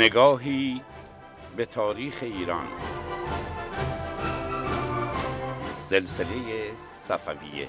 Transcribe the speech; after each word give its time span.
نگاهی 0.00 0.82
به 1.56 1.64
تاریخ 1.64 2.18
ایران. 2.22 2.66
سلسله 5.72 6.72
صفویه. 6.94 7.68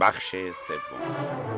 بخش 0.00 0.36
سوم. 0.66 1.53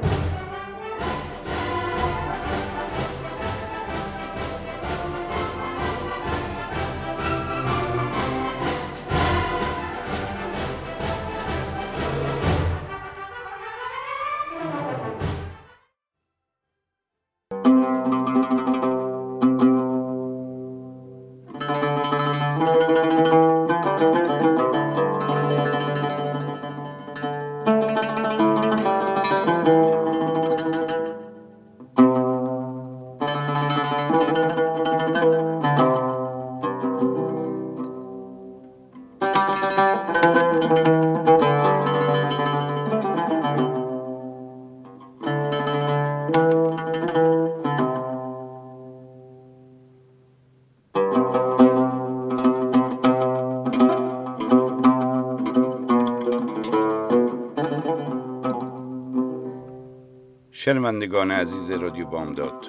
شنوندگان 60.66 61.30
عزیز 61.30 61.70
رادیو 61.70 62.06
بامداد 62.06 62.66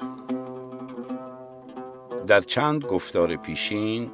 در 2.27 2.41
چند 2.41 2.85
گفتار 2.85 3.35
پیشین 3.35 4.11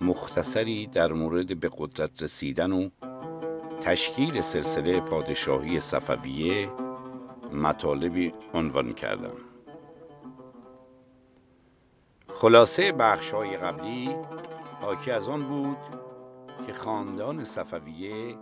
مختصری 0.00 0.86
در 0.86 1.12
مورد 1.12 1.60
به 1.60 1.70
قدرت 1.78 2.22
رسیدن 2.22 2.72
و 2.72 2.88
تشکیل 3.80 4.40
سلسله 4.40 5.00
پادشاهی 5.00 5.80
صفویه 5.80 6.70
مطالبی 7.52 8.34
عنوان 8.54 8.92
کردم. 8.92 9.36
خلاصه 12.28 12.92
بخش 12.92 13.30
های 13.30 13.56
قبلی 13.56 14.16
حاکی 14.80 15.10
از 15.10 15.28
آن 15.28 15.42
بود 15.42 15.78
که 16.66 16.72
خاندان 16.72 17.44
صفویه 17.44 18.34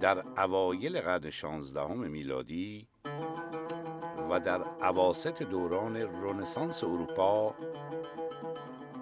در 0.00 0.24
اوایل 0.36 1.00
قرن 1.00 1.30
شانزدهم 1.30 1.98
میلادی 1.98 2.86
و 4.30 4.40
در 4.40 4.64
عواست 4.82 5.42
دوران 5.42 5.96
رنسانس 5.96 6.84
اروپا 6.84 7.54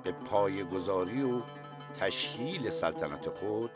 به 0.09 0.13
پایگذاری 0.13 1.23
و 1.23 1.43
تشکیل 2.01 2.71
سلطنت 2.71 3.29
خود 3.29 3.71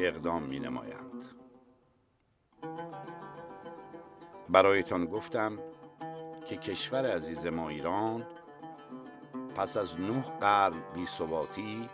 اقدام 0.00 0.42
می 0.42 0.60
نمایند 0.60 1.22
برایتان 4.48 5.06
گفتم 5.06 5.58
که 6.46 6.56
کشور 6.56 7.10
عزیز 7.10 7.46
ما 7.46 7.68
ایران 7.68 8.26
پس 9.56 9.76
از 9.76 10.00
نه 10.00 10.22
قرن 10.40 10.82
بیثباتی 10.94 11.88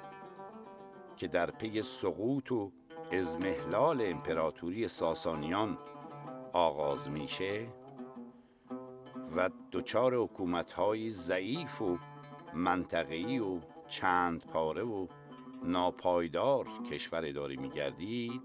که 1.16 1.28
در 1.28 1.50
پی 1.50 1.82
سقوط 1.82 2.53
و 2.53 2.72
ازمهلال 3.12 4.03
امپراتوری 4.05 4.88
ساسانیان 4.88 5.78
آغاز 6.53 7.10
میشه 7.10 7.66
و 9.37 9.50
دچار 9.72 10.15
حکومت‌های 10.15 11.10
ضعیف 11.10 11.82
و 11.82 11.99
منطقه‌ای 12.55 13.38
و 13.38 13.61
چند 13.88 14.47
پاره 14.47 14.83
و 14.83 15.06
ناپایدار 15.65 16.66
کشور 16.91 17.22
اداره 17.27 17.56
میگردید 17.56 18.43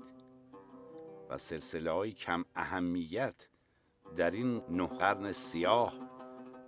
و 1.29 1.37
سلسله 1.37 1.91
های 1.91 2.11
کم 2.11 2.45
اهمیت 2.55 3.47
در 4.15 4.31
این 4.31 4.61
نه 4.69 4.87
قرن 4.87 5.31
سیاه 5.31 5.93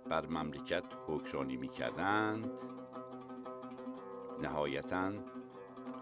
بر 0.08 0.26
مملکت 0.26 0.84
حکرانی 1.06 1.56
می‌کردند. 1.56 2.50
نهایتا 4.42 5.12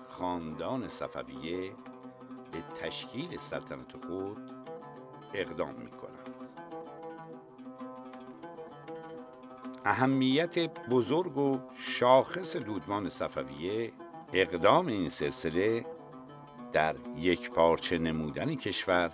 خاندان 0.08 0.88
صفویه 0.88 1.72
به 2.52 2.62
تشکیل 2.74 3.36
سلطنت 3.36 3.96
خود 4.06 4.50
اقدام 5.34 5.74
می 5.74 5.90
اهمیت 9.88 10.58
بزرگ 10.88 11.38
و 11.38 11.58
شاخص 11.78 12.56
دودمان 12.56 13.08
صفویه 13.08 13.92
اقدام 14.32 14.86
این 14.86 15.08
سلسله 15.08 15.86
در 16.72 16.96
یک 17.16 17.50
پارچه 17.50 17.98
نمودن 17.98 18.54
کشور 18.54 19.10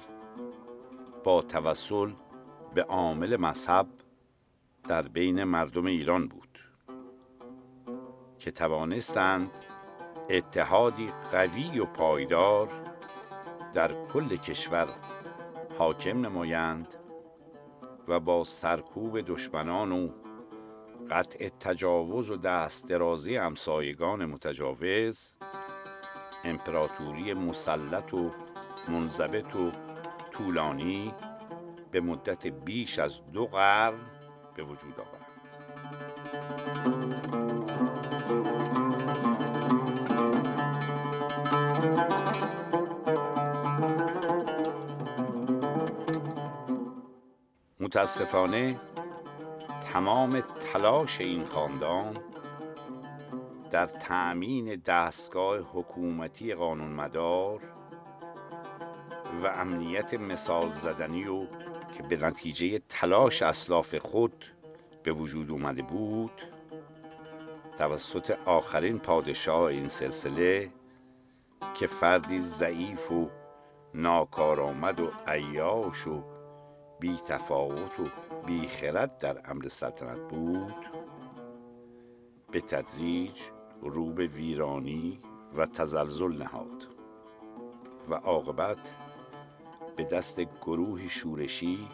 با 1.25 1.43
توسل 1.43 2.13
به 2.75 2.83
عامل 2.83 3.37
مذهب 3.37 3.87
در 4.89 5.03
بین 5.03 5.45
مردم 5.45 5.87
ایران 5.87 6.29
بود 6.29 6.59
که 8.39 8.51
توانستند 8.51 9.51
اتحادی 10.31 11.13
قوی 11.33 11.79
و 11.79 11.85
پایدار 11.85 12.69
در 13.73 14.07
کل 14.07 14.37
کشور 14.37 14.89
حاکم 15.79 16.27
نمایند 16.27 16.95
و 18.09 18.21
با 18.21 18.45
سرکوب 18.45 19.21
دشمنان 19.21 19.93
و 19.93 20.22
قطع 21.11 21.49
تجاوز 21.49 22.31
و 22.31 22.37
دست 22.37 22.89
درازی 22.89 23.37
همسایگان 23.37 24.27
متجاوز 24.27 25.37
امپراتوری 26.45 27.35
مسلط 27.35 28.15
و 28.15 28.31
منضبط 28.89 29.57
و 29.57 29.73
طولانی 30.31 31.15
به 31.91 32.01
مدت 32.01 32.47
بیش 32.47 32.99
از 32.99 33.21
دو 33.33 33.47
قرن 33.47 34.01
به 34.57 34.63
وجود 34.63 35.01
آورد. 35.01 35.23
متاسفانه 47.81 48.81
تمام 49.93 50.41
تلاش 50.73 51.21
این 51.21 51.47
خاندان 51.47 52.19
در 53.71 53.87
تأمین 53.87 54.77
دستگاه 54.77 55.59
حکومتی 55.59 56.55
قانونمدار 56.55 57.61
و 59.43 59.47
امنیت 59.47 60.15
مثال 60.15 60.73
زدنی 60.73 61.25
و 61.25 61.47
که 61.93 62.03
به 62.03 62.17
نتیجه 62.17 62.79
تلاش 62.89 63.43
اسلاف 63.43 63.95
خود 63.95 64.45
به 65.03 65.13
وجود 65.13 65.51
اومده 65.51 65.83
بود 65.83 66.43
توسط 67.79 68.39
آخرین 68.45 68.99
پادشاه 68.99 69.63
این 69.63 69.89
سلسله 69.89 70.71
که 71.75 71.87
فردی 71.87 72.41
ضعیف 72.41 73.13
و 73.13 73.31
ناکارآمد 73.95 75.01
و 75.01 75.11
عیاش 75.27 76.07
و 76.07 76.32
بی 77.03 77.17
تفاوت 77.17 78.01
و 78.01 78.05
بی 78.47 78.67
خرد 78.67 79.19
در 79.19 79.41
امر 79.45 79.69
سلطنت 79.69 80.29
بود. 80.29 80.87
به 82.51 82.61
تدریج 82.61 83.41
رو 83.81 84.13
به 84.13 84.27
ویرانی 84.27 85.19
و 85.57 85.67
تزلزل 85.67 86.33
نهاد 86.33 86.89
و 88.09 88.15
عاقبت 88.15 88.95
به 89.97 90.05
دست 90.05 90.41
گروهی 90.41 91.09
شورشی 91.09 91.89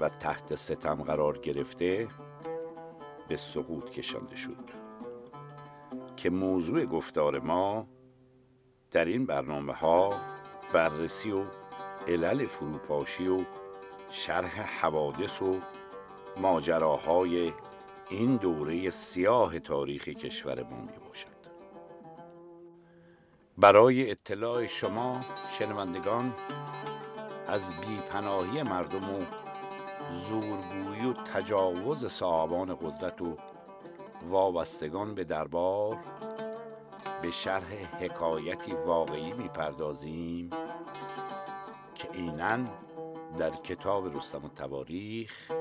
و 0.00 0.08
تحت 0.08 0.54
ستم 0.54 0.94
قرار 0.94 1.38
گرفته 1.38 2.08
به 3.28 3.36
سقوط 3.36 3.90
کشانده 3.90 4.36
شد. 4.36 4.70
که 6.16 6.30
موضوع 6.30 6.84
گفتار 6.84 7.38
ما 7.38 7.86
در 8.90 9.04
این 9.04 9.26
برنامه 9.26 9.72
ها 9.72 10.20
بررسی 10.72 11.32
و 11.32 11.44
علل 12.08 12.46
فروپاشی 12.46 13.28
و 13.28 13.44
شرح 14.10 14.80
حوادث 14.80 15.42
و 15.42 15.60
ماجراهای 16.36 17.52
این 18.08 18.36
دوره 18.36 18.90
سیاه 18.90 19.58
تاریخ 19.58 20.08
کشور 20.08 20.62
ما 20.62 20.76
می 20.76 20.98
باشد 21.08 21.40
برای 23.58 24.10
اطلاع 24.10 24.66
شما 24.66 25.20
شنوندگان 25.58 26.34
از 27.46 27.74
بیپناهی 27.74 28.62
مردم 28.62 29.14
و 29.14 29.18
زورگویی 30.10 31.06
و 31.06 31.12
تجاوز 31.12 32.06
صاحبان 32.06 32.74
قدرت 32.74 33.22
و 33.22 33.36
وابستگان 34.22 35.14
به 35.14 35.24
دربار 35.24 35.98
به 37.22 37.30
شرح 37.30 37.72
حکایتی 38.00 38.72
واقعی 38.72 39.32
می‌پردازیم 39.32 40.50
که 41.94 42.08
عینا 42.08 42.58
در 43.38 43.50
کتاب 43.50 44.16
رستم 44.16 44.44
و 44.44 44.48
تواریخ 44.48 45.52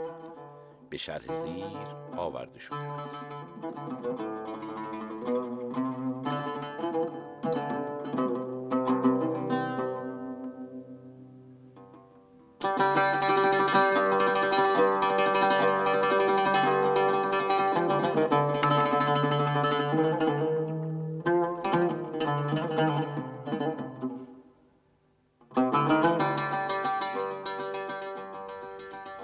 به 0.90 0.98
شرح 0.98 1.34
زیر 1.34 1.88
آورده 2.18 2.60
شده 2.60 2.78
است. 2.78 3.26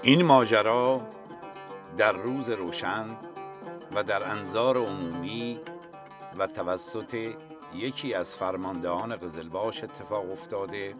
این 0.06 0.22
ماجرا 0.22 1.00
در 1.96 2.12
روز 2.12 2.50
روشن 2.50 3.16
و 3.94 4.02
در 4.02 4.30
انظار 4.30 4.76
عمومی 4.76 5.60
و 6.38 6.46
توسط 6.46 7.34
یکی 7.74 8.14
از 8.14 8.36
فرماندهان 8.36 9.16
قزلباش 9.16 9.84
اتفاق 9.84 10.32
افتاده 10.32 10.94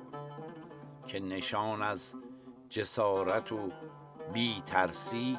که 1.06 1.20
نشان 1.20 1.82
از 1.82 2.14
جسارت 2.68 3.52
و 3.52 3.70
بی 4.32 4.62
ترسی 4.66 5.38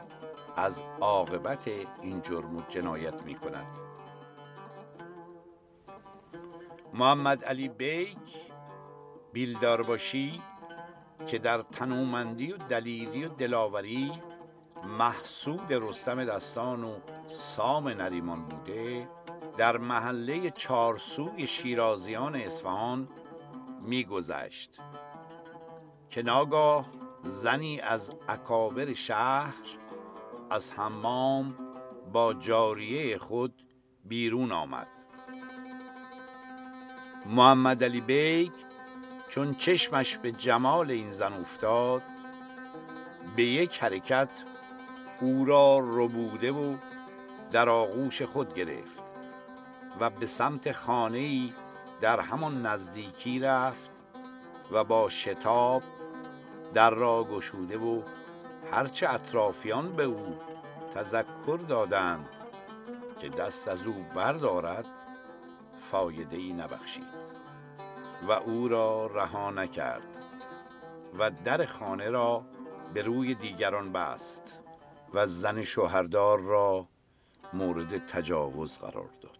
از 0.55 0.83
عاقبت 1.01 1.67
این 2.01 2.21
جرم 2.21 2.57
و 2.57 2.61
جنایت 2.69 3.21
می 3.23 3.35
کند 3.35 3.77
محمد 6.93 7.45
علی 7.45 7.69
بیک 7.69 8.17
بیلدار 9.33 9.83
باشی 9.83 10.41
که 11.27 11.37
در 11.39 11.61
تنومندی 11.61 12.51
و 12.51 12.57
دلیری 12.57 13.25
و 13.25 13.29
دلاوری 13.29 14.11
محسود 14.99 15.67
رستم 15.69 16.25
دستان 16.25 16.83
و 16.83 16.95
سام 17.27 17.87
نریمان 17.87 18.45
بوده 18.45 19.09
در 19.57 19.77
محله 19.77 20.49
چارسوی 20.49 21.47
شیرازیان 21.47 22.35
اصفهان 22.35 23.09
میگذشت. 23.81 24.79
که 26.09 26.23
ناگاه 26.23 26.85
زنی 27.23 27.79
از 27.79 28.15
اکابر 28.27 28.93
شهر 28.93 29.63
از 30.49 30.71
حمام 30.71 31.55
با 32.13 32.33
جاریه 32.33 33.17
خود 33.17 33.63
بیرون 34.05 34.51
آمد. 34.51 34.87
محمد 37.25 37.83
علی 37.83 38.01
بیگ 38.01 38.51
چون 39.29 39.55
چشمش 39.55 40.17
به 40.17 40.31
جمال 40.31 40.91
این 40.91 41.11
زن 41.11 41.33
افتاد 41.33 42.01
به 43.35 43.43
یک 43.43 43.83
حرکت 43.83 44.29
او 45.21 45.45
را 45.45 45.79
ربوده 45.79 46.51
و 46.51 46.75
در 47.51 47.69
آغوش 47.69 48.21
خود 48.21 48.53
گرفت 48.53 49.03
و 49.99 50.09
به 50.09 50.25
سمت 50.25 50.71
خانه 50.71 51.17
ای 51.17 51.53
در 52.01 52.19
همان 52.19 52.65
نزدیکی 52.65 53.39
رفت 53.39 53.91
و 54.71 54.83
با 54.83 55.09
شتاب 55.09 55.83
در 56.73 56.89
را 56.89 57.23
گشوده 57.23 57.77
و 57.77 58.01
هرچه 58.71 59.09
اطرافیان 59.09 59.95
به 59.95 60.03
او 60.03 60.37
تذکر 60.93 61.57
دادند 61.67 62.29
که 63.19 63.29
دست 63.29 63.67
از 63.67 63.87
او 63.87 64.05
بردارد 64.15 64.85
فایده 65.91 66.37
ای 66.37 66.53
نبخشید. 66.53 67.26
و 68.27 68.31
او 68.31 68.67
را 68.67 69.05
رها 69.05 69.51
نکرد 69.51 70.17
و 71.19 71.31
در 71.31 71.65
خانه 71.65 72.09
را 72.09 72.45
به 72.93 73.01
روی 73.01 73.35
دیگران 73.35 73.91
بست 73.91 74.59
و 75.13 75.27
زن 75.27 75.63
شوهردار 75.63 76.39
را 76.39 76.87
مورد 77.53 78.05
تجاوز 78.05 78.79
قرار 78.79 79.09
داد. 79.21 79.37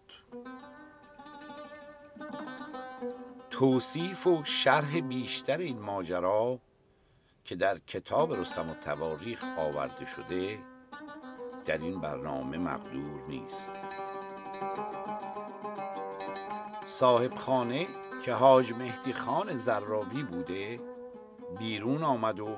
توصیف 3.50 4.26
و 4.26 4.44
شرح 4.44 5.00
بیشتر 5.00 5.58
این 5.58 5.78
ماجرا 5.78 6.58
که 7.44 7.56
در 7.56 7.78
کتاب 7.78 8.34
رستم 8.34 8.70
و 8.70 8.74
تواریخ 8.74 9.44
آورده 9.58 10.06
شده 10.06 10.58
در 11.64 11.78
این 11.78 12.00
برنامه 12.00 12.58
مقدور 12.58 13.22
نیست. 13.28 13.72
صاحب 16.86 17.34
خانه 17.34 17.86
که 18.22 18.32
حاج 18.34 18.72
مهدی 18.72 19.12
خان 19.12 19.56
زرابی 19.56 20.22
بوده 20.22 20.80
بیرون 21.58 22.04
آمد 22.04 22.40
و 22.40 22.56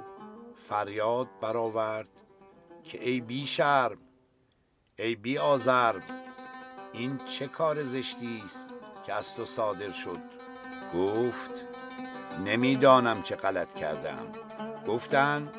فریاد 0.55 1.29
برآورد 1.41 2.09
که 2.85 3.09
ای 3.09 3.21
بی 3.21 3.47
شرم 3.47 3.99
ای 4.99 5.15
بی 5.15 5.39
آزرم 5.39 6.03
این 6.93 7.19
چه 7.19 7.47
کار 7.47 7.83
زشتی 7.83 8.43
است 8.45 8.69
که 9.03 9.15
از 9.15 9.35
تو 9.35 9.45
صادر 9.45 9.91
شد؟ 9.91 10.21
گفت 10.95 11.51
نمی‌دانم 12.45 13.23
چه 13.23 13.37
غلط 13.37 13.75
کردم. 13.75 14.27
گفتند 14.87 15.57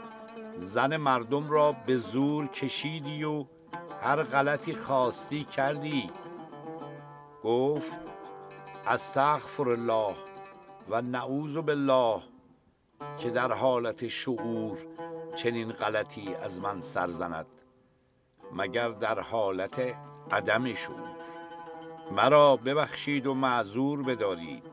زن 0.55 0.97
مردم 0.97 1.49
را 1.49 1.71
به 1.71 1.97
زور 1.97 2.47
کشیدی 2.47 3.23
و 3.23 3.45
هر 4.01 4.23
غلطی 4.23 4.73
خواستی 4.75 5.43
کردی. 5.43 6.11
گفت 7.43 7.99
استغفر 8.87 9.69
الله 9.69 10.15
و 10.89 11.01
نعوذ 11.01 11.57
بالله 11.57 12.21
که 13.17 13.29
در 13.29 13.51
حالت 13.51 14.07
شعور 14.07 14.77
چنین 15.35 15.71
غلطی 15.71 16.35
از 16.35 16.59
من 16.59 16.81
سرزند 16.81 17.45
مگر 18.53 18.89
در 18.89 19.19
حالت 19.19 19.95
عدم 20.31 20.73
شعور. 20.73 21.15
مرا 22.11 22.55
ببخشید 22.55 23.27
و 23.27 23.33
معذور 23.33 24.03
بدارید 24.03 24.63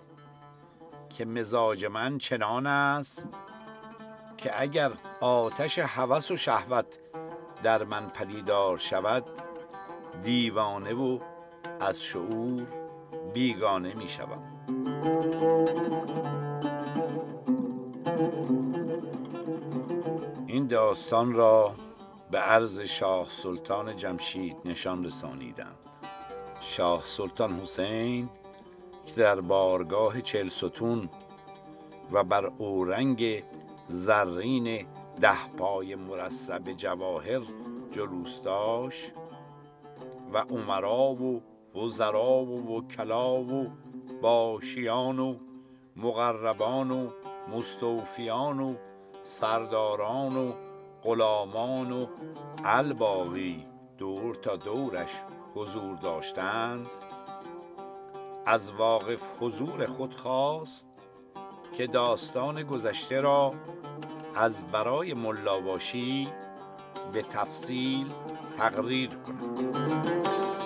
که 1.08 1.24
مزاج 1.24 1.84
من 1.84 2.18
چنان 2.18 2.66
است 2.66 3.28
که 4.36 4.62
اگر 4.62 4.92
آتش 5.20 5.78
هوس 5.78 6.30
و 6.30 6.36
شهوت 6.36 6.98
در 7.62 7.84
من 7.84 8.08
پدیدار 8.08 8.78
شود 8.78 9.24
دیوانه 10.22 10.94
و 10.94 11.18
از 11.80 12.02
شعور 12.02 12.77
بیگانه 13.34 13.94
می 13.94 14.08
شوم 14.08 14.42
این 20.46 20.66
داستان 20.66 21.32
را 21.32 21.74
به 22.30 22.38
عرض 22.38 22.80
شاه 22.80 23.26
سلطان 23.30 23.96
جمشید 23.96 24.56
نشان 24.64 25.04
رسانیدند. 25.04 25.76
شاه 26.60 27.02
سلطان 27.04 27.60
حسین 27.60 28.28
که 29.06 29.14
در 29.14 29.40
بارگاه 29.40 30.20
چل 30.20 30.48
ستون 30.48 31.10
و 32.12 32.24
بر 32.24 32.46
اورنگ 32.46 33.44
زرین 33.86 34.86
ده 35.20 35.48
پای 35.56 35.94
مرصب 35.94 36.72
جواهر 36.72 37.40
جلوس 37.90 38.42
داشت 38.42 39.12
و 40.32 40.38
عمرا 40.38 41.12
و 41.12 41.42
وزرا 41.78 42.44
و 42.44 42.76
وکلا 42.76 43.40
و 43.40 43.66
باشیان 44.22 45.18
و 45.18 45.36
مقربان 45.96 46.90
و 46.90 47.10
مستوفیان 47.48 48.60
و 48.60 48.74
سرداران 49.22 50.36
و 50.36 50.52
غلامان 51.02 51.92
و 51.92 52.06
الباقی 52.64 53.64
دور 53.98 54.34
تا 54.34 54.56
دورش 54.56 55.10
حضور 55.54 55.96
داشتند. 55.96 56.86
از 58.46 58.72
واقف 58.72 59.28
حضور 59.40 59.86
خود 59.86 60.14
خواست 60.14 60.86
که 61.72 61.86
داستان 61.86 62.62
گذشته 62.62 63.20
را 63.20 63.54
از 64.34 64.64
برای 64.64 65.14
ملاباشی 65.14 66.28
به 67.12 67.22
تفصیل 67.22 68.06
تقریر 68.56 69.10
کند. 69.10 70.57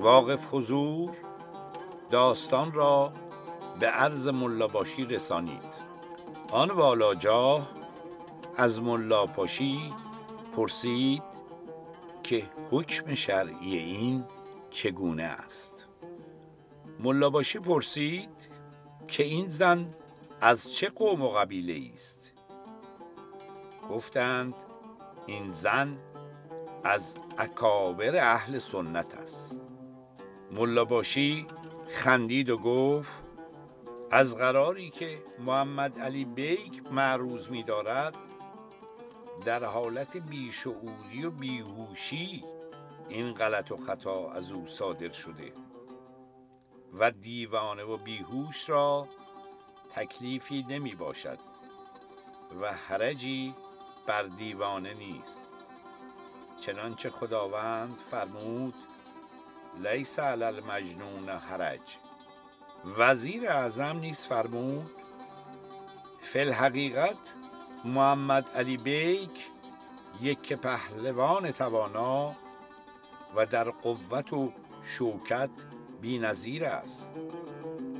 واقف 0.00 0.54
حضور 0.54 1.10
داستان 2.10 2.72
را 2.72 3.12
به 3.80 3.86
عرض 3.86 4.28
ملاباشی 4.28 5.04
رسانید. 5.04 5.90
آن 6.50 6.70
والاجاه 6.70 7.68
از 8.56 8.80
ملاپاشی 8.80 9.94
پرسید 10.56 11.22
که 12.22 12.42
حکم 12.70 13.14
شرعی 13.14 13.78
این 13.78 14.24
چگونه 14.70 15.22
است. 15.22 15.88
ملاباشی 17.00 17.58
پرسید 17.58 18.50
که 19.08 19.22
این 19.22 19.48
زن 19.48 19.94
از 20.40 20.72
چه 20.74 20.88
قوم 20.88 21.22
و 21.22 21.28
قبیله 21.28 21.90
است 21.94 22.32
گفتند 23.90 24.54
این 25.26 25.52
زن 25.52 25.98
از 26.84 27.16
اکابر 27.38 28.16
اهل 28.16 28.58
سنت 28.58 29.14
است. 29.14 29.60
ملاباشی 30.50 31.46
خندید 31.88 32.50
و 32.50 32.58
گفت 32.58 33.22
از 34.10 34.36
قراری 34.36 34.90
که 34.90 35.22
محمد 35.38 35.98
علی 36.00 36.24
بیک 36.24 36.82
معروض 36.90 37.50
می 37.50 37.62
دارد 37.62 38.14
در 39.44 39.64
حالت 39.64 40.16
بیشعوری 40.16 41.24
و 41.26 41.30
بیهوشی 41.30 42.44
این 43.08 43.32
غلط 43.32 43.72
و 43.72 43.76
خطا 43.76 44.30
از 44.32 44.52
او 44.52 44.66
صادر 44.66 45.10
شده 45.10 45.52
و 46.92 47.10
دیوانه 47.10 47.82
و 47.82 47.96
بیهوش 47.96 48.70
را 48.70 49.08
تکلیفی 49.94 50.66
نمی 50.68 50.94
باشد 50.94 51.38
و 52.60 52.72
حرجی 52.72 53.54
بر 54.06 54.22
دیوانه 54.22 54.94
نیست. 54.94 55.52
چنانچه 56.60 57.10
خداوند 57.10 57.96
فرمود 57.96 58.74
لیس 59.78 60.18
علی 60.18 60.44
المجنون 60.44 61.28
حرج. 61.28 61.98
وزیر 62.98 63.50
اعظم 63.50 63.98
نیز 63.98 64.26
فرمود 64.26 64.90
فی 66.22 66.38
الحقیقت 66.38 67.34
محمد 67.84 68.50
علی 68.50 68.76
بیک 68.76 69.50
یک 70.20 70.52
پهلوان 70.52 71.50
توانا 71.50 72.36
و 73.36 73.46
در 73.46 73.70
قوت 73.70 74.32
و 74.32 74.52
شوکت 74.82 75.50
بی 76.00 76.18
نظیر 76.18 76.64
است 76.64 77.12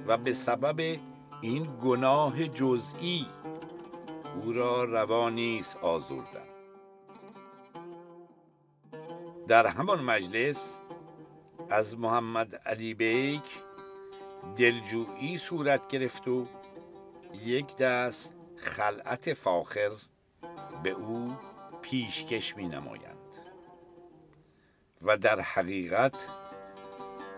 و 0.07 0.17
به 0.17 0.33
سبب 0.33 0.99
این 1.41 1.77
گناه 1.83 2.47
جزئی 2.49 3.27
او 4.35 4.53
را 4.53 4.85
روا 4.85 5.31
نیست 5.31 5.77
آزردن. 5.77 6.51
در 9.49 9.67
همان 9.67 10.01
مجلس 10.01 10.79
از 11.71 11.99
محمد 11.99 12.55
علی 12.55 12.95
بیک 12.95 13.63
دلجویی 14.57 15.37
صورت 15.37 15.89
گرفت 15.89 16.29
و 16.29 16.47
یک 17.45 17.77
دست 17.77 18.35
خلعت 18.57 19.35
فاخر 19.35 19.91
به 20.83 20.91
او 20.91 21.37
پیشکش 21.83 22.57
می 22.57 22.69
نمایند 22.69 23.37
و 25.03 25.17
در 25.17 25.41
حقیقت 25.41 26.29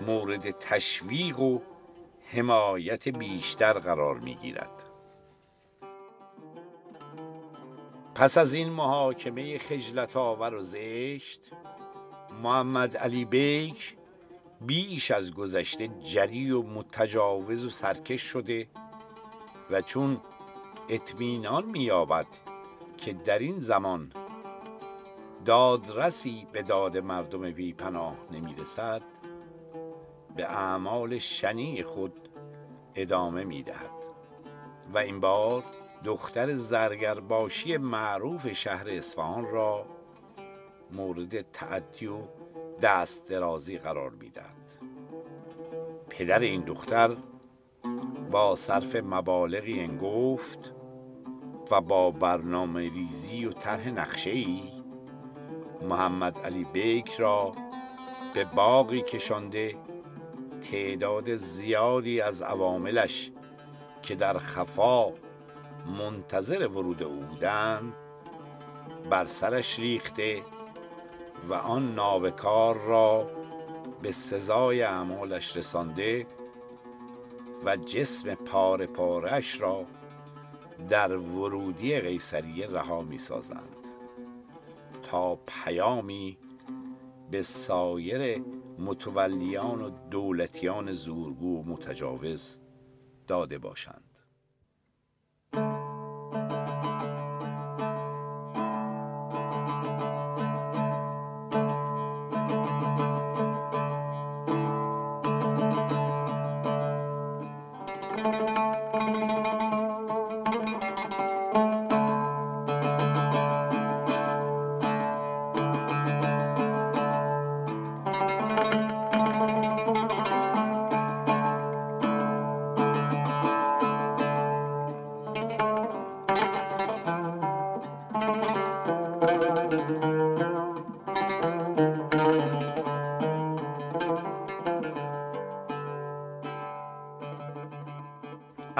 مورد 0.00 0.50
تشویق 0.50 1.38
و 1.38 1.58
حمایت 2.24 3.08
بیشتر 3.08 3.72
قرار 3.72 4.18
می 4.18 4.34
گیرد 4.34 4.84
پس 8.14 8.38
از 8.38 8.54
این 8.54 8.68
محاکمه 8.70 9.58
خجلت 9.58 10.16
آور 10.16 10.54
و 10.54 10.62
زشت 10.62 11.40
محمد 12.42 12.96
علی 12.96 13.24
بیک 13.24 13.96
بیش 14.66 15.10
از 15.10 15.34
گذشته 15.34 15.88
جری 15.88 16.50
و 16.50 16.62
متجاوز 16.62 17.64
و 17.64 17.70
سرکش 17.70 18.22
شده 18.22 18.66
و 19.70 19.82
چون 19.82 20.20
اطمینان 20.88 21.64
مییابد 21.64 22.26
که 22.96 23.12
در 23.12 23.38
این 23.38 23.58
زمان 23.58 24.12
دادرسی 25.44 26.46
به 26.52 26.62
داد 26.62 26.98
مردم 26.98 27.50
بی 27.50 27.72
پناه 27.72 28.16
نمی 28.32 28.54
رسد 28.54 29.02
به 30.36 30.44
اعمال 30.44 31.18
شنی 31.18 31.82
خود 31.82 32.28
ادامه 32.94 33.44
می 33.44 33.62
دهد 33.62 34.04
و 34.94 34.98
این 34.98 35.20
بار 35.20 35.64
دختر 36.04 36.54
زرگرباشی 36.54 37.76
معروف 37.76 38.52
شهر 38.52 38.90
اصفهان 38.90 39.44
را 39.50 39.86
مورد 40.90 41.50
تعدی 41.52 42.06
و 42.06 42.18
دست 42.82 43.30
درازی 43.30 43.78
قرار 43.78 44.10
می‌دهد. 44.10 44.56
پدر 46.08 46.38
این 46.38 46.60
دختر 46.60 47.16
با 48.30 48.56
صرف 48.56 48.96
مبالغی 48.96 49.80
انگفت 49.80 50.74
و 51.70 51.80
با 51.80 52.10
برنامه 52.10 52.80
ریزی 52.80 53.44
و 53.46 53.52
طرح 53.52 53.88
نقشه 53.88 54.30
ای 54.30 54.62
محمد 55.82 56.38
علی 56.38 56.64
بیک 56.64 57.12
را 57.12 57.52
به 58.34 58.44
باقی 58.44 59.00
کشانده 59.00 59.76
تعداد 60.70 61.34
زیادی 61.34 62.20
از 62.20 62.42
عواملش 62.42 63.30
که 64.02 64.14
در 64.14 64.38
خفا 64.38 65.12
منتظر 65.98 66.66
ورود 66.66 67.02
او 67.02 67.20
بودند 67.20 67.92
بر 69.10 69.26
سرش 69.26 69.78
ریخته 69.78 70.42
و 71.48 71.54
آن 71.54 71.94
نابکار 71.94 72.78
را 72.78 73.30
به 74.02 74.12
سزای 74.12 74.82
اعمالش 74.82 75.56
رسانده 75.56 76.26
و 77.64 77.76
جسم 77.76 78.34
پاره 78.34 78.86
پارش 78.86 79.60
را 79.60 79.86
در 80.88 81.16
ورودی 81.16 82.00
قیصریه 82.00 82.66
رها 82.66 83.02
می 83.02 83.18
سازند 83.18 83.76
تا 85.02 85.36
پیامی 85.36 86.38
به 87.30 87.42
سایر 87.42 88.42
متولیان 88.78 89.82
و 89.82 89.90
دولتیان 90.10 90.92
زورگو 90.92 91.60
و 91.60 91.62
متجاوز 91.62 92.58
داده 93.26 93.58
باشند. 93.58 94.11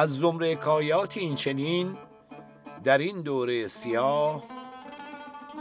از 0.03 0.19
زمره 0.19 0.57
کایات 0.57 1.17
این 1.17 1.35
چنین 1.35 1.97
در 2.85 2.99
این 2.99 3.21
دوره 3.21 3.69
سیاه 3.69 4.45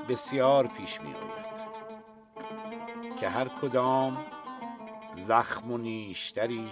بسیار 0.10 0.68
پیش 0.68 1.02
می 1.02 1.08
آید 1.08 1.46
که 3.20 3.30
هر 3.30 3.48
کدام 3.48 4.18
زخم 5.14 5.72
و 5.72 5.78
نیشتری 5.78 6.72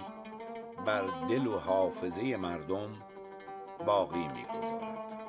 بر 0.86 1.02
دل 1.28 1.46
و 1.46 1.58
حافظه 1.58 2.36
مردم 2.36 2.90
باقی 3.86 4.28
می 4.28 4.44
گذارد. 4.44 5.24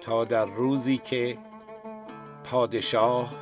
تا 0.00 0.24
در 0.24 0.46
روزی 0.46 0.98
که 0.98 1.38
پادشاه 2.44 3.32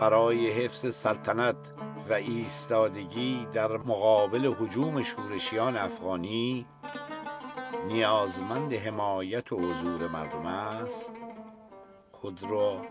برای 0.00 0.50
حفظ 0.50 0.94
سلطنت 0.94 1.72
و 2.10 2.12
ایستادگی 2.12 3.46
در 3.52 3.76
مقابل 3.76 4.54
حجوم 4.60 5.02
شورشیان 5.02 5.76
افغانی 5.76 6.66
نیازمند 7.88 8.72
حمایت 8.74 9.52
و 9.52 9.58
حضور 9.58 10.08
مردم 10.08 10.46
است. 10.46 11.12
خود 12.12 12.42
را 12.42 12.82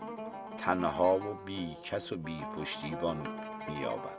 تنها 0.58 1.16
و 1.16 1.44
بی 1.44 1.76
کس 1.84 2.12
و 2.12 2.16
بی 2.16 2.44
پشتیبان 2.56 3.22
مییابد 3.68 4.18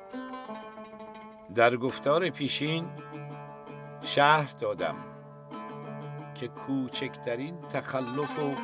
در 1.56 1.78
گفتار 1.78 2.30
پیشین 2.30 2.86
شهر 4.02 4.54
دادم 4.60 4.96
که 6.36 6.48
کوچکترین 6.48 7.62
تخلف 7.62 8.40
و 8.40 8.56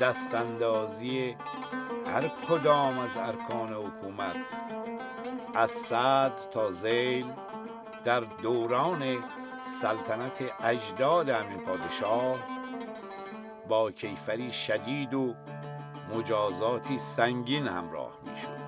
دستاندازی 0.00 1.36
هر 2.06 2.28
کدام 2.48 2.98
از 2.98 3.16
ارکان 3.16 3.72
حکومت 3.72 4.36
از 5.54 5.70
صدر 5.70 6.50
تا 6.50 6.70
زیل 6.70 7.32
در 8.04 8.20
دوران 8.20 9.02
سلطنت 9.82 10.64
اجداد 10.64 11.28
همین 11.28 11.58
پادشاه 11.58 12.36
با 13.68 13.90
کیفری 13.90 14.52
شدید 14.52 15.14
و 15.14 15.34
مجازاتی 16.14 16.98
سنگین 16.98 17.66
همراه 17.66 18.12
می‌شد. 18.26 18.60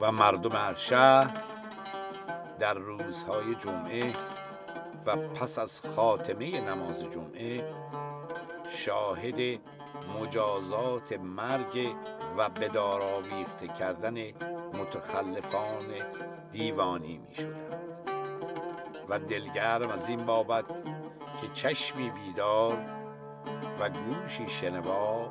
و 0.00 0.12
مردم 0.12 0.56
هر 0.56 0.74
شهر 0.74 1.42
در 2.58 2.74
روزهای 2.74 3.54
جمعه 3.54 4.12
و 5.06 5.16
پس 5.16 5.58
از 5.58 5.82
خاتمه 5.96 6.60
نماز 6.60 7.04
جمعه 7.04 7.74
شاهد 8.68 9.60
مجازات 10.20 11.12
مرگ 11.12 11.94
و 12.36 12.48
بدار 12.48 13.02
آویخته 13.02 13.68
کردن 13.68 14.16
متخلفان 14.78 15.86
دیوانی 16.52 17.18
می 17.18 17.34
شدند 17.34 18.10
و 19.08 19.18
دلگرم 19.18 19.90
از 19.90 20.08
این 20.08 20.26
بابت 20.26 20.64
که 21.40 21.48
چشمی 21.52 22.10
بیدار 22.10 22.78
و 23.80 23.90
گوشی 23.90 24.48
شنوا 24.48 25.30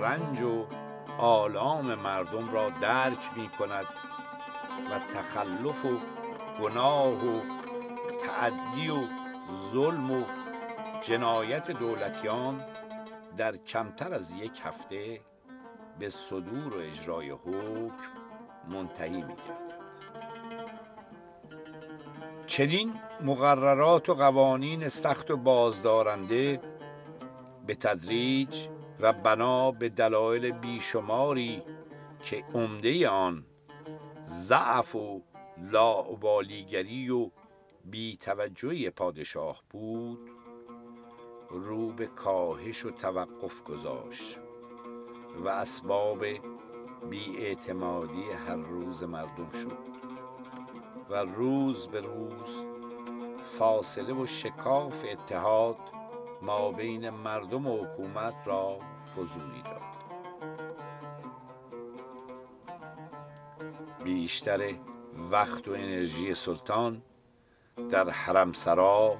رنج 0.00 0.40
و 0.42 0.66
آلام 1.18 1.94
مردم 1.94 2.52
را 2.52 2.70
درک 2.70 3.30
می 3.36 3.48
کند 3.48 3.86
و 4.90 4.98
تخلف 4.98 5.84
و 5.84 5.98
گناه 6.62 7.26
و 7.26 7.40
تعدی 8.26 8.90
و 8.90 9.02
ظلم 9.72 10.10
و 10.10 10.24
جنایت 11.02 11.70
دولتیان 11.70 12.64
در 13.36 13.56
کمتر 13.56 14.14
از 14.14 14.36
یک 14.36 14.60
هفته 14.64 15.20
به 15.98 16.10
صدور 16.10 16.76
و 16.76 16.80
اجرای 16.80 17.30
حکم 17.30 18.12
منتهی 18.68 19.22
می 19.22 19.36
کردند. 19.36 19.72
چنین 22.46 22.92
مقررات 23.24 24.08
و 24.08 24.14
قوانین 24.14 24.88
سخت 24.88 25.30
و 25.30 25.36
بازدارنده 25.36 26.60
به 27.66 27.74
تدریج 27.74 28.66
و 29.00 29.12
بنا 29.12 29.70
به 29.70 29.88
دلایل 29.88 30.50
بیشماری 30.50 31.62
که 32.22 32.44
عمده 32.54 33.08
آن 33.08 33.46
ضعف 34.24 34.94
و 34.94 35.22
لاعبالیگری 35.58 37.10
و 37.10 37.30
بیتوجهی 37.84 38.90
پادشاه 38.90 39.62
بود 39.70 40.30
رو 41.50 41.92
به 41.92 42.06
کاهش 42.06 42.84
و 42.84 42.90
توقف 42.90 43.62
گذاشت 43.62 44.38
و 45.44 45.48
اسباب 45.48 46.24
بیاعتمادی 47.10 48.30
هر 48.48 48.56
روز 48.56 49.02
مردم 49.02 49.50
شد 49.50 49.78
و 51.10 51.14
روز 51.14 51.88
به 51.88 52.00
روز 52.00 52.64
فاصله 53.44 54.14
و 54.14 54.26
شکاف 54.26 55.04
اتحاد 55.10 55.76
ما 56.42 56.72
بین 56.72 57.10
مردم 57.10 57.66
و 57.66 57.84
حکومت 57.84 58.34
را 58.44 58.78
فزونی 59.16 59.62
داد. 59.62 59.82
بیشتر 64.04 64.74
وقت 65.30 65.68
و 65.68 65.72
انرژی 65.72 66.34
سلطان 66.34 67.02
در 67.90 68.10
حرمسرا 68.10 69.16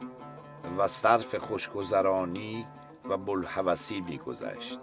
و 0.78 0.88
صرف 0.88 1.34
خوشگذرانی 1.34 2.66
و 3.08 3.16
بلحوثی 3.16 4.00
میگذشت. 4.00 4.80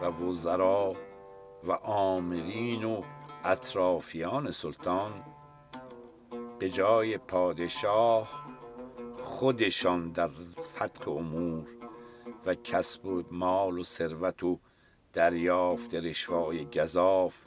و 0.00 0.04
وزرا 0.04 0.94
و 1.64 1.72
آمرین 1.82 2.84
و 2.84 3.02
اطرافیان 3.44 4.50
سلطان 4.50 5.24
به 6.58 6.70
جای 6.70 7.18
پادشاه 7.18 8.46
خودشان 9.18 10.12
در 10.12 10.30
فتق 10.62 11.08
امور 11.08 11.68
و 12.46 12.54
کسب 12.54 13.24
مال 13.30 13.78
و 13.78 13.84
ثروت 13.84 14.44
و 14.44 14.58
دریافت 15.12 15.94
رشوای 15.94 16.64
گذاف 16.64 17.42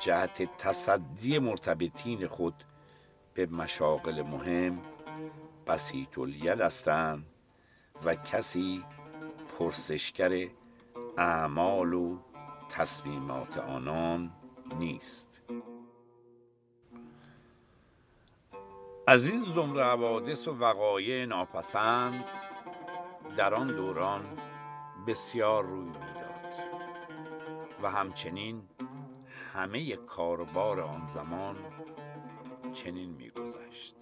جهت 0.00 0.56
تصدی 0.58 1.38
مرتبطین 1.38 2.26
خود 2.26 2.64
به 3.34 3.46
مشاغل 3.46 4.22
مهم 4.22 4.78
بسیط 5.66 6.18
الید 6.18 6.60
هستند 6.60 7.26
و 8.04 8.14
کسی 8.14 8.84
پرسشگر 9.58 10.48
اعمال 11.18 11.92
و 11.92 12.18
تصمیمات 12.68 13.58
آنان 13.58 14.32
نیست. 14.78 15.42
از 19.06 19.26
این 19.26 19.44
زمره 19.44 19.84
حوادث 19.84 20.48
و 20.48 20.58
وقایع 20.58 21.24
ناپسند 21.24 22.24
در 23.36 23.54
آن 23.54 23.66
دوران 23.66 24.24
بسیار 25.06 25.64
روی 25.64 25.84
می‌داد 25.84 26.52
و 27.82 27.90
همچنین 27.90 28.62
همه 29.54 29.96
کاربار 29.96 30.80
آن 30.80 31.06
زمان 31.06 31.56
چنین 32.72 33.10
میگذشت. 33.10 33.96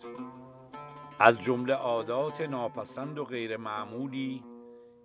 از 1.18 1.40
جمله 1.40 1.74
عادات 1.74 2.40
ناپسند 2.40 3.18
و 3.18 3.24
غیر 3.24 3.57
معمولی 3.57 4.44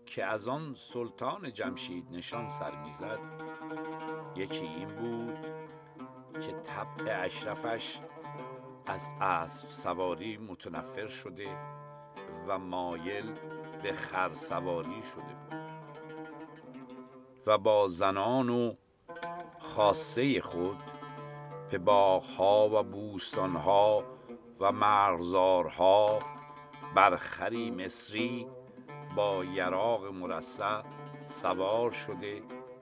که 0.09 0.25
از 0.25 0.47
آن 0.47 0.75
سلطان 0.77 1.53
جمشید 1.53 2.07
نشان 2.11 2.49
سر 2.49 2.75
می‌زد 2.75 3.19
یکی 4.35 4.65
این 4.65 4.87
بود 4.87 5.37
که 6.41 6.51
طبع 6.51 7.23
اشرفش 7.25 7.99
از 8.85 9.11
اسب 9.21 9.67
سواری 9.67 10.37
متنفر 10.37 11.07
شده 11.07 11.57
و 12.47 12.59
مایل 12.59 13.31
به 13.83 13.93
خر 13.93 14.33
سواری 14.33 15.03
شده 15.03 15.35
بود 15.49 15.59
و 17.45 17.57
با 17.57 17.87
زنان 17.87 18.49
و 18.49 18.73
خاصه 19.59 20.41
خود 20.41 20.83
به 21.71 21.77
باغها 21.77 22.69
و 22.69 22.83
بوستانها 22.83 24.03
و 24.59 24.71
مرغزارها 24.71 26.19
بر 26.95 27.15
خری 27.15 27.71
مصری 27.71 28.47
با 29.15 29.45
یراق 29.45 30.05
مرصع 30.05 30.81
سوار 31.25 31.91
شده 31.91 32.41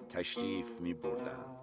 تشریف 0.09 0.81
می 0.81 0.93
بردند 0.93 1.57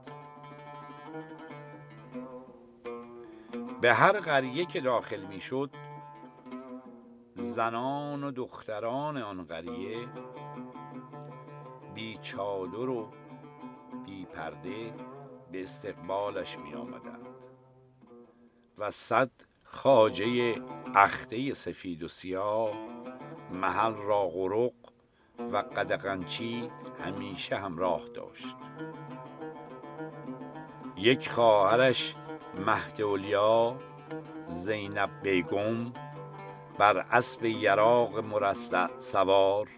به 3.81 3.95
هر 3.95 4.21
قریه 4.21 4.65
که 4.65 4.81
داخل 4.81 5.25
می 5.25 5.41
شد 5.41 5.71
زنان 7.37 8.25
و 8.25 8.31
دختران 8.31 9.17
آن 9.17 9.45
قریه 9.45 10.09
بی 11.95 12.19
چادر 12.23 12.89
و 12.89 13.11
بی 14.07 14.25
پرده 14.25 14.95
به 15.53 15.63
استقبالش 15.63 16.59
می 16.59 16.75
آمدند 16.75 17.27
و 18.79 18.91
صد 18.91 19.31
خاجه 19.63 20.55
اخته 20.95 21.55
سفید 21.55 22.03
و 22.03 22.09
سیاه 22.09 22.71
محل 23.55 23.95
را 23.95 24.29
غرق 24.29 24.73
و 25.53 25.57
قدقنچی 25.57 26.71
همیشه 27.05 27.57
همراه 27.57 28.03
داشت. 28.15 28.57
یک 30.97 31.31
خواهرش 31.31 32.15
مهدولیا 32.67 33.77
زینب 34.45 35.11
بیگم 35.23 35.93
بر 36.79 36.99
اسب 36.99 37.45
یراق 37.45 38.19
مرصع 38.19 38.99
سوار 38.99 39.69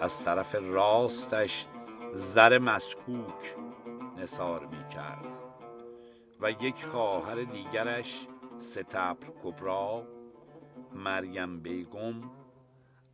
از 0.00 0.24
طرف 0.24 0.54
راستش 0.54 1.66
زر 2.12 2.58
مسکوک 2.58 3.56
نثار 4.16 4.66
می 4.66 4.88
کرد 4.94 5.32
و 6.40 6.50
یک 6.50 6.84
خواهر 6.84 7.34
دیگرش 7.42 8.26
ستبر 8.58 9.26
کبرا 9.44 10.02
مریم 10.92 11.60
بیگم 11.60 12.14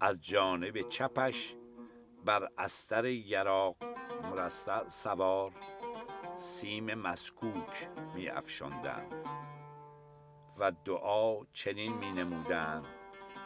از 0.05 0.21
جانب 0.21 0.89
چپش 0.89 1.57
بر 2.25 2.49
استر 2.59 3.05
یراق 3.05 3.77
مرصع 4.23 4.89
سوار 4.89 5.53
سیم 6.37 6.95
مسکوک 6.95 7.89
می 8.15 8.29
افشاندند 8.29 9.13
و 10.59 10.73
دعا 10.85 11.45
چنین 11.53 11.93
می 11.93 12.13
نمودند 12.13 12.85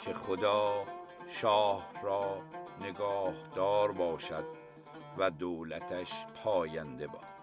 که 0.00 0.14
خدا 0.14 0.84
شاه 1.26 1.92
را 2.02 2.42
نگاهدار 2.80 3.92
باشد 3.92 4.44
و 5.18 5.30
دولتش 5.30 6.26
پاینده 6.44 7.06
باد. 7.06 7.36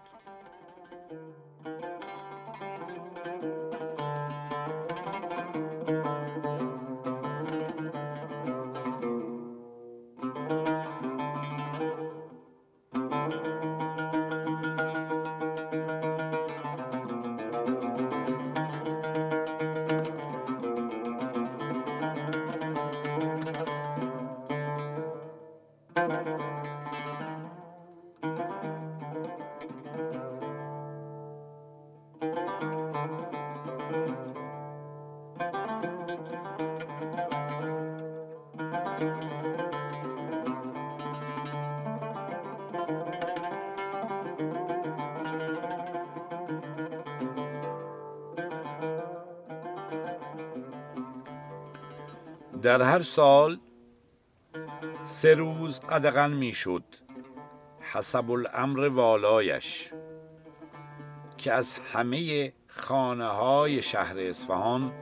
در 52.64 52.82
هر 52.82 53.02
سال 53.02 53.58
سه 55.04 55.34
روز 55.34 55.80
قدغن 55.80 56.32
می‌شد 56.32 56.84
حسب 57.80 58.30
الامر 58.30 58.88
والایش 58.88 59.90
که 61.36 61.52
از 61.52 61.74
همه 61.78 62.52
خانه 62.68 63.26
های 63.26 63.82
شهر 63.82 64.18
اصفهان 64.18 64.92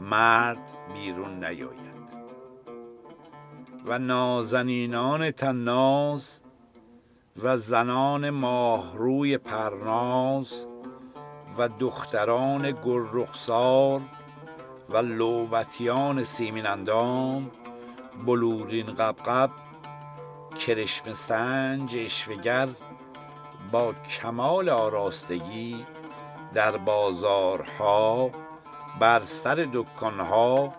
مرد 0.00 0.62
بیرون 0.94 1.44
نیاید. 1.44 1.92
و 3.86 3.98
نازنینان 3.98 5.30
تناز 5.30 6.40
و 7.42 7.56
زنان 7.56 8.30
ماهروی 8.30 9.38
پرناز 9.38 10.66
و 11.58 11.68
دختران 11.68 12.70
گررخسار 12.70 14.00
و 14.88 14.96
لوبتیان 14.96 16.24
سیمین 16.24 16.66
اندام 16.66 17.50
بلورین 18.26 18.86
قبقب 18.86 19.50
کرشم 20.66 21.12
سنج 21.12 21.96
اشوگر 21.96 22.68
با 23.72 23.92
کمال 23.92 24.68
آراستگی 24.68 25.86
در 26.54 26.76
بازارها 26.76 28.30
بر 29.00 29.20
سر 29.20 29.68
دکانها 29.72 30.74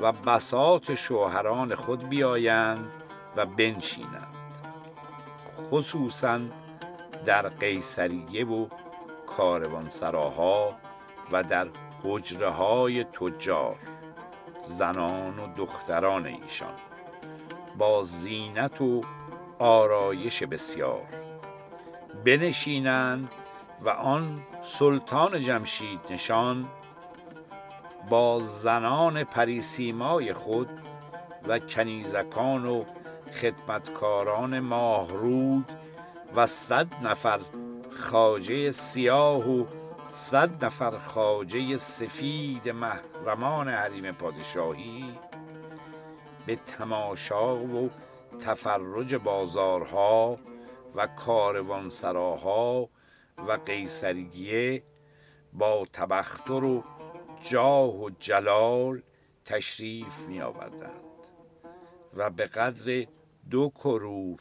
و 0.00 0.12
بسات 0.12 0.94
شوهران 0.94 1.74
خود 1.74 2.08
بیایند 2.08 2.92
و 3.36 3.46
بنشینند. 3.46 4.36
خصوصا 5.70 6.40
در 7.24 7.48
قیصریه 7.48 8.46
و 8.46 8.66
کاروانسراها 9.36 10.74
و 11.32 11.42
در 11.42 11.68
حجره 12.06 12.50
های 12.50 13.04
تجار 13.04 13.76
زنان 14.66 15.38
و 15.38 15.54
دختران 15.56 16.26
ایشان 16.26 16.74
با 17.78 18.02
زینت 18.04 18.80
و 18.80 19.00
آرایش 19.58 20.42
بسیار. 20.42 21.06
بنشینند 22.24 23.28
و 23.84 23.88
آن 23.88 24.42
سلطان 24.62 25.40
جمشید 25.40 26.00
نشان 26.10 26.68
با 28.10 28.40
زنان 28.40 29.24
پریسیمای 29.24 30.32
خود 30.32 30.68
و 31.48 31.58
کنیزکان 31.58 32.66
و 32.66 32.84
خدمتکاران 33.40 34.60
ماهروی 34.60 35.64
و 36.36 36.46
صد 36.46 36.86
نفر 37.02 37.40
خاجه 37.96 38.70
سیاه 38.70 39.50
و 39.50 39.64
صد 40.18 40.64
نفر 40.64 40.98
خاجه 40.98 41.76
سفید 41.76 42.68
محرمان 42.68 43.68
حریم 43.68 44.12
پادشاهی 44.12 45.18
به 46.46 46.56
تماشا 46.56 47.56
و 47.56 47.90
تفرج 48.40 49.14
بازارها 49.14 50.38
و 50.94 51.06
کاروانسراها 51.06 52.88
و 53.48 53.52
قیصریه 53.66 54.82
با 55.52 55.86
تبختر 55.92 56.64
و 56.64 56.84
جاه 57.42 58.02
و 58.02 58.10
جلال 58.20 59.02
تشریف 59.44 60.28
می 60.28 60.40
آوردند 60.40 61.26
و 62.14 62.30
به 62.30 62.46
قدر 62.46 63.06
دو 63.50 63.68
کرور 63.70 64.40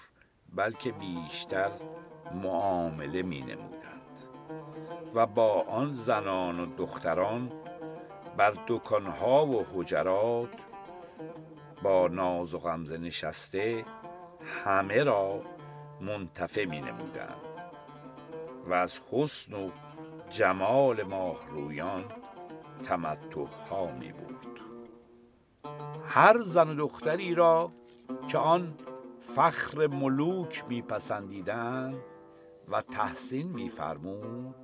بلکه 0.55 0.91
بیشتر 0.91 1.71
معامله 2.43 3.21
می 3.21 3.41
نمودند 3.41 3.94
و 5.15 5.25
با 5.25 5.61
آن 5.61 5.93
زنان 5.93 6.59
و 6.59 6.65
دختران 6.77 7.51
بر 8.37 8.53
دکانها 8.67 9.45
و 9.45 9.65
حجرات 9.73 10.49
با 11.83 12.07
ناز 12.07 12.53
و 12.53 12.59
غمزه 12.59 12.97
نشسته 12.97 13.85
همه 14.65 15.03
را 15.03 15.41
منتفع 16.01 16.65
می 16.65 16.79
نمودند 16.79 17.41
و 18.67 18.73
از 18.73 18.99
حسن 19.11 19.53
و 19.53 19.69
جمال 20.29 21.03
ماهرویان 21.03 22.05
تمتع 22.83 23.45
ها 23.69 23.85
می 23.91 24.11
بود 24.11 24.59
هر 26.05 26.39
زن 26.39 26.69
و 26.69 26.75
دختری 26.75 27.35
را 27.35 27.71
که 28.27 28.37
آن 28.37 28.73
فخر 29.21 29.87
ملوک 29.87 30.65
میپسندیدند 30.67 31.95
و 32.67 32.81
تحسین 32.81 33.47
میفرمود 33.47 34.55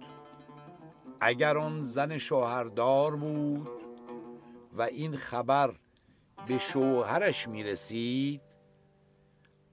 اگر 1.23 1.57
آن 1.57 1.83
زن 1.83 2.17
شوهردار 2.17 3.15
بود 3.15 3.69
و 4.73 4.81
این 4.81 5.17
خبر 5.17 5.75
به 6.47 6.57
شوهرش 6.57 7.47
می 7.47 7.63
رسید 7.63 8.41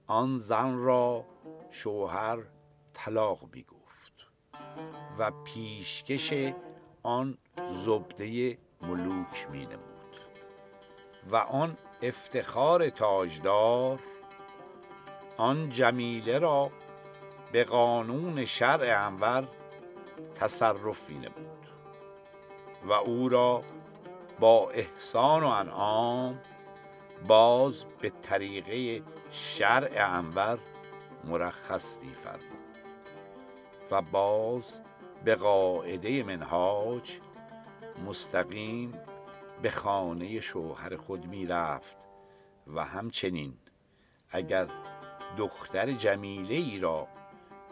آن 0.07 0.37
زن 0.37 0.77
را 0.77 1.25
شوهر 1.69 2.37
طلاق 2.93 3.39
می 3.53 3.63
گفت 3.63 4.13
و 5.19 5.31
پیشکش 5.31 6.53
آن 7.03 7.37
زبده 7.67 8.57
ملوک 8.81 9.47
می 9.51 9.65
نمود 9.65 10.19
و 11.31 11.35
آن 11.35 11.77
افتخار 12.01 12.89
تاجدار 12.89 13.99
آن 15.37 15.69
جمیله 15.69 16.39
را 16.39 16.71
به 17.51 17.63
قانون 17.63 18.45
شرع 18.45 19.07
انور 19.07 19.47
تصرف 20.35 21.09
می 21.09 21.15
نمود 21.15 21.67
و 22.85 22.93
او 22.93 23.29
را 23.29 23.63
با 24.39 24.69
احسان 24.69 25.43
و 25.43 25.47
انعام 25.47 26.39
باز 27.27 27.85
به 28.01 28.09
طریقه 28.09 29.03
شرع 29.29 30.17
انور 30.17 30.59
مرخص 31.23 31.97
میفرمود 31.97 32.59
و 33.91 34.01
باز 34.01 34.81
به 35.25 35.35
قاعده 35.35 36.23
منهاج 36.23 37.19
مستقیم 38.07 38.93
به 39.61 39.71
خانه 39.71 40.39
شوهر 40.39 40.95
خود 40.97 41.25
می 41.25 41.45
رفت 41.45 41.97
و 42.67 42.83
همچنین 42.85 43.57
اگر 44.29 44.67
دختر 45.37 45.91
جمیله 45.91 46.55
ای 46.55 46.79
را 46.79 47.07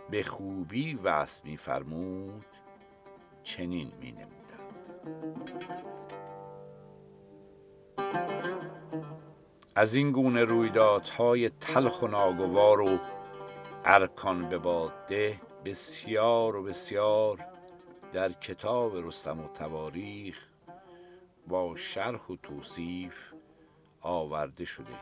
به 0.09 0.23
خوبی 0.23 0.93
وصل 0.93 1.41
می 1.43 1.57
فرمود 1.57 2.45
چنین 3.43 3.91
می 3.99 4.11
نمودند 4.11 4.37
از 9.75 9.95
این 9.95 10.11
گونه 10.11 10.43
رویدادهای 10.43 11.49
تلخ 11.49 12.01
و 12.01 12.07
ناگوار 12.07 12.81
و 12.81 12.99
ارکان 13.85 14.49
به 14.49 14.57
باده 14.57 15.41
بسیار 15.65 16.55
و 16.55 16.63
بسیار 16.63 17.45
در 18.13 18.31
کتاب 18.31 19.07
رستم 19.07 19.39
و 19.39 19.47
تواریخ 19.47 20.47
با 21.47 21.75
شرح 21.75 22.27
و 22.27 22.35
توصیف 22.35 23.33
آورده 24.01 24.65
شده 24.65 24.93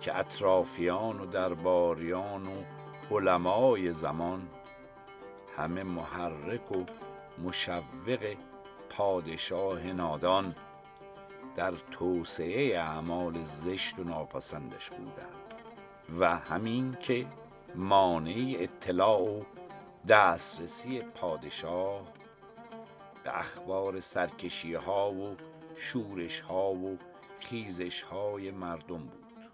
که 0.00 0.18
اطرافیان 0.18 1.20
و 1.20 1.26
درباریان 1.26 2.46
و 2.46 2.62
علمای 3.10 3.92
زمان. 3.92 4.48
همه 5.56 5.82
محرک 5.82 6.72
و 6.72 6.84
مشوق 7.44 8.34
پادشاه 8.90 9.86
نادان 9.86 10.54
در 11.56 11.72
توسعه 11.90 12.78
اعمال 12.78 13.42
زشت 13.42 13.98
و 13.98 14.04
ناپسندش 14.04 14.90
بودند 14.90 15.54
و 16.18 16.36
همین 16.36 16.96
که 17.00 17.26
مانع 17.74 18.56
اطلاع 18.58 19.20
و 19.20 19.42
دسترسی 20.08 21.00
پادشاه 21.00 22.02
به 23.24 23.38
اخبار 23.38 24.00
سرکشی 24.00 24.74
ها 24.74 25.12
و 25.12 25.36
شورش 25.76 26.40
ها 26.40 26.72
و 26.72 26.98
خیزش 27.40 28.02
های 28.02 28.50
مردم 28.50 28.98
بود 28.98 29.50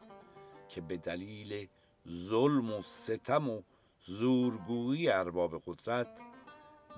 که 0.69 0.81
به 0.81 0.97
دلیل 0.97 1.69
ظلم 2.11 2.73
و 2.73 2.83
ستم 2.83 3.51
و 3.51 3.63
زورگویی 4.07 5.09
ارباب 5.09 5.63
قدرت 5.67 6.19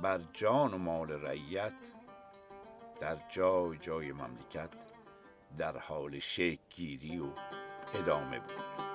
بر 0.03 0.21
جان 0.33 0.75
و 0.75 0.79
مال 0.79 1.11
رعیت 1.11 1.93
در 3.01 3.19
جای 3.29 3.79
جای 3.79 4.13
مملکت 4.13 4.71
در 5.59 5.79
حال 5.79 6.19
شکل 6.19 6.59
گیری 6.71 7.19
و 7.19 7.27
ادامه 7.95 8.39
بود. 8.41 8.88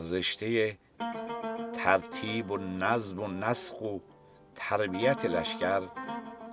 سررشته 0.00 0.78
ترتیب 1.72 2.50
و 2.50 2.56
نظم 2.56 3.20
و 3.20 3.26
نسق 3.26 3.82
و 3.82 4.00
تربیت 4.54 5.24
لشکر 5.24 5.82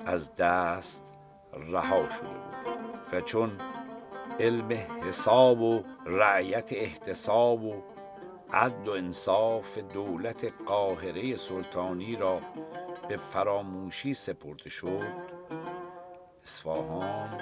از 0.06 0.36
دست 0.36 1.14
رها 1.54 2.10
شده 2.10 2.28
بود 2.28 3.14
و 3.14 3.22
چون 3.22 3.52
علم 4.40 4.72
حساب 5.08 5.62
و 5.62 5.84
رعیت 6.06 6.74
احتساب 6.74 7.64
و 7.64 7.84
عدل 8.54 8.88
و 8.88 8.92
انصاف 8.92 9.78
دولت 9.78 10.54
قاهره 10.66 11.38
سلطانی 11.38 12.16
را 12.16 12.42
به 13.10 13.18
فراموشی 13.18 14.14
سپرده 14.14 14.70
شد 14.70 15.36
اصفهان 16.44 17.42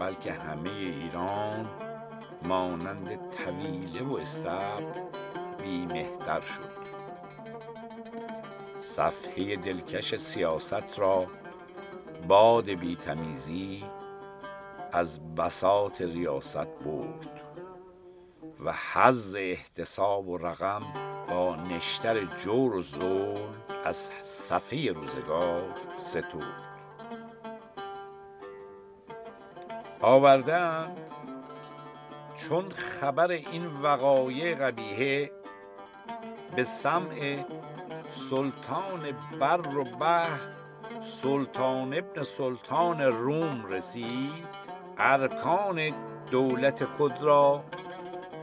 بلکه 0.00 0.32
همه 0.32 0.70
ایران 0.70 1.95
مانند 2.44 3.30
طویله 3.30 4.02
و 4.02 4.14
استبل 4.16 5.00
بیمهتر 5.62 6.40
شد. 6.40 6.76
صفحه 8.78 9.56
دلکش 9.56 10.14
سیاست 10.16 10.98
را 10.98 11.26
باد 12.28 12.70
بیتمیزی 12.70 13.84
از 14.92 15.34
بساط 15.34 16.00
ریاست 16.00 16.66
برد 16.66 17.40
و 18.64 18.72
حز 18.92 19.34
احتساب 19.38 20.28
و 20.28 20.38
رقم 20.38 20.82
با 21.28 21.56
نشتر 21.56 22.24
جور 22.24 22.74
و 22.76 22.82
زول 22.82 23.38
از 23.84 23.96
صفحه 24.22 24.92
روزگار 24.92 25.74
ستود. 25.98 26.66
آوردند 30.00 31.05
چون 32.36 32.70
خبر 32.70 33.30
این 33.30 33.66
وقایع 33.66 34.54
قبیهه 34.54 35.30
به 36.56 36.64
سمع 36.64 37.44
سلطان 38.10 39.12
بر 39.40 39.76
و 39.76 39.84
بحر 39.84 40.40
سلطان 41.22 41.94
ابن 41.94 42.22
سلطان 42.22 43.00
روم 43.00 43.66
رسید 43.66 44.46
ارکان 44.98 45.92
دولت 46.30 46.84
خود 46.84 47.22
را 47.22 47.64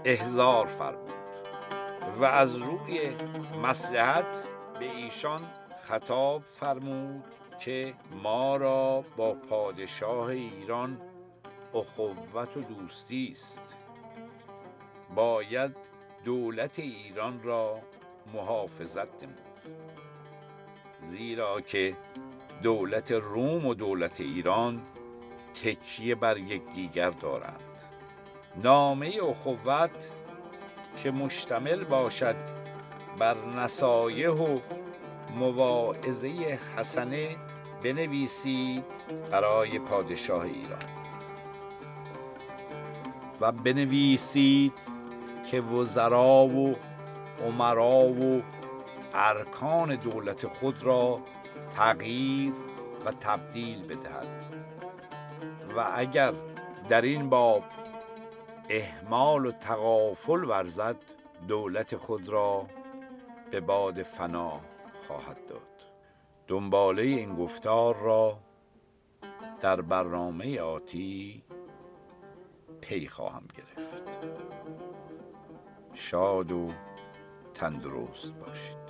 احضار 0.05 0.67
فرمود 0.67 1.13
و 2.17 2.25
از 2.25 2.55
روی 2.55 3.09
مسلحت 3.63 4.43
به 4.79 4.85
ایشان 4.85 5.41
خطاب 5.87 6.43
فرمود 6.43 7.23
که 7.59 7.93
ما 8.23 8.57
را 8.57 9.05
با 9.17 9.33
پادشاه 9.33 10.27
ایران 10.27 11.01
اخوت 11.73 12.17
و 12.57 12.61
دوستی 12.61 13.29
است. 13.31 13.82
باید 15.15 15.75
دولت 16.25 16.79
ایران 16.79 17.43
را 17.43 17.79
محافظت 18.33 19.23
نمود. 19.23 19.77
زیرا 21.03 21.61
که 21.61 21.95
دولت 22.63 23.11
روم 23.11 23.65
و 23.65 23.73
دولت 23.73 24.21
ایران 24.21 24.81
تکیه 25.63 26.15
بر 26.15 26.37
یکدیگر 26.37 27.09
دارند. 27.09 27.59
نامه 28.63 29.11
اخوت 29.23 30.09
که 31.03 31.11
مشتمل 31.11 31.83
باشد 31.83 32.35
بر 33.19 33.35
نصایح 33.45 34.29
و 34.29 34.59
مواعظه 35.35 36.59
حسنه 36.77 37.35
بنویسید 37.83 38.85
برای 39.31 39.79
پادشاه 39.79 40.41
ایران. 40.41 40.83
و 43.41 43.51
بنویسید 43.51 44.73
که 45.51 45.61
وزرا 45.61 46.45
و 46.45 46.75
عمرا 47.45 48.05
و 48.05 48.41
ارکان 49.13 49.95
دولت 49.95 50.47
خود 50.47 50.83
را 50.83 51.19
تغییر 51.75 52.53
و 53.05 53.11
تبدیل 53.11 53.87
بدهد. 53.87 54.45
و 55.77 55.91
اگر 55.95 56.33
در 56.89 57.01
این 57.01 57.29
باب 57.29 57.63
اهمال 58.69 59.45
و 59.45 59.51
تغافل 59.51 60.43
ورزد 60.43 60.95
دولت 61.47 61.95
خود 61.95 62.29
را 62.29 62.65
به 63.51 63.59
باد 63.59 64.03
فنا 64.03 64.59
خواهد 65.07 65.45
داد. 65.49 65.61
دنباله 66.47 67.01
این 67.01 67.35
گفتار 67.35 67.95
را 67.95 68.37
در 69.61 69.81
برنامه 69.81 70.61
آتی 70.61 71.43
پی 72.81 73.07
خواهم 73.07 73.43
گرفت. 73.57 74.52
شاد 75.93 76.51
و 76.51 76.71
تندرست 77.53 78.31
باشید. 78.31 78.82